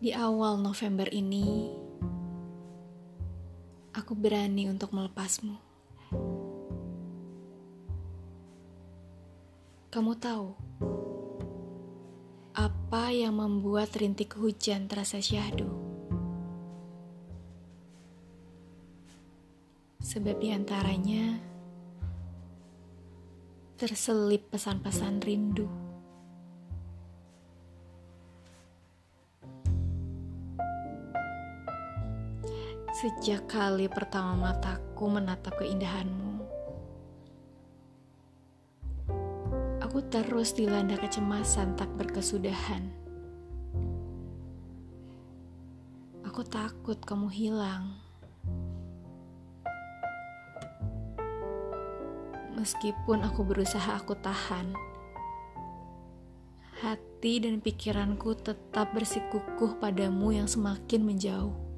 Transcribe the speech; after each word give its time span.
Di 0.00 0.16
awal 0.16 0.64
November 0.64 1.04
ini, 1.12 1.76
aku 3.92 4.16
berani 4.16 4.64
untuk 4.64 4.96
melepasmu. 4.96 5.60
Kamu 9.92 10.12
tahu 10.16 10.56
apa 12.56 13.12
yang 13.12 13.44
membuat 13.44 13.92
rintik 13.92 14.40
hujan 14.40 14.88
terasa 14.88 15.20
syahdu? 15.20 15.68
Sebab 20.00 20.40
di 20.40 20.48
antaranya 20.48 21.36
terselip 23.76 24.48
pesan-pesan 24.48 25.20
rindu. 25.20 25.89
Sejak 33.00 33.48
kali 33.48 33.88
pertama 33.88 34.52
mataku 34.52 35.08
menatap 35.08 35.56
keindahanmu, 35.56 36.44
aku 39.80 40.04
terus 40.12 40.52
dilanda 40.52 41.00
kecemasan 41.00 41.80
tak 41.80 41.88
berkesudahan. 41.96 42.92
Aku 46.28 46.44
takut 46.44 47.00
kamu 47.00 47.32
hilang. 47.32 47.96
Meskipun 52.52 53.24
aku 53.24 53.48
berusaha 53.48 53.96
aku 53.96 54.12
tahan, 54.20 54.76
hati 56.84 57.48
dan 57.48 57.64
pikiranku 57.64 58.36
tetap 58.44 58.92
bersikukuh 58.92 59.80
padamu 59.80 60.36
yang 60.36 60.44
semakin 60.44 61.00
menjauh. 61.00 61.69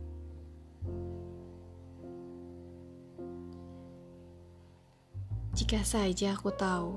Jika 5.52 5.84
saja 5.84 6.32
aku 6.32 6.48
tahu, 6.48 6.96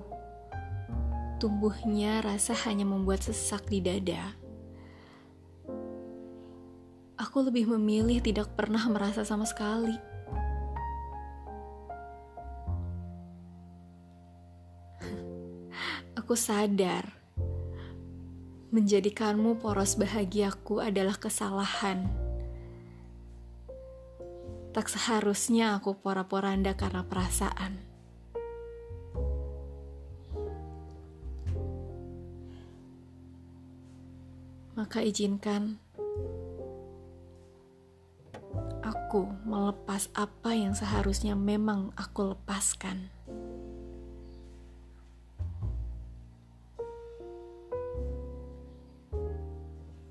tumbuhnya 1.44 2.24
rasa 2.24 2.56
hanya 2.64 2.88
membuat 2.88 3.20
sesak 3.20 3.68
di 3.68 3.84
dada. 3.84 4.32
Aku 7.20 7.44
lebih 7.44 7.68
memilih 7.76 8.24
tidak 8.24 8.56
pernah 8.56 8.80
merasa 8.88 9.28
sama 9.28 9.44
sekali. 9.44 10.00
Aku 16.24 16.40
sadar 16.40 17.12
menjadikanmu 18.72 19.60
poros 19.60 20.00
bahagiaku 20.00 20.80
adalah 20.80 21.20
kesalahan. 21.20 22.08
Tak 24.76 24.92
seharusnya 24.92 25.80
aku 25.80 25.96
pora-poranda 25.96 26.76
karena 26.76 27.08
perasaan. 27.08 27.95
Maka 34.76 35.00
izinkan 35.00 35.80
aku 38.84 39.32
melepas 39.48 40.12
apa 40.12 40.52
yang 40.54 40.76
seharusnya 40.76 41.40
memang 41.40 41.96
aku 41.96 42.36
lepaskan. 42.36 43.10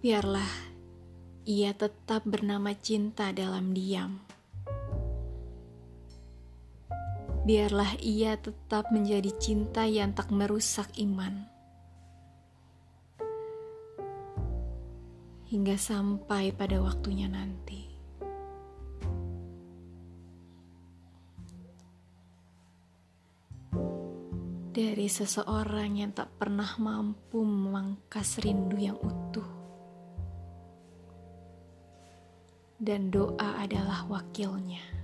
Biarlah 0.04 0.52
ia 1.48 1.72
tetap 1.72 2.24
bernama 2.28 2.72
cinta 2.76 3.32
dalam 3.32 3.72
diam. 3.72 4.20
Biarlah 7.44 8.00
ia 8.00 8.40
tetap 8.40 8.88
menjadi 8.88 9.32
cinta 9.36 9.84
yang 9.84 10.16
tak 10.16 10.32
merusak 10.32 10.88
iman. 10.96 11.53
Hingga 15.54 15.78
sampai 15.78 16.50
pada 16.50 16.82
waktunya 16.82 17.30
nanti. 17.30 17.86
Dari 24.74 25.06
seseorang 25.06 26.02
yang 26.02 26.10
tak 26.10 26.34
pernah 26.34 26.66
mampu 26.82 27.46
memangkas 27.46 28.42
rindu 28.42 28.74
yang 28.82 28.98
utuh, 28.98 29.46
dan 32.82 33.14
doa 33.14 33.62
adalah 33.62 34.10
wakilnya. 34.10 35.03